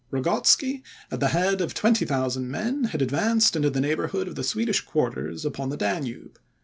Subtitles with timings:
[0.11, 0.81] Ragotzky,
[1.11, 5.45] at the head of 25,000 men, had advanced into the neighbourhood of the Swedish quarters
[5.45, 6.39] upon the Danube.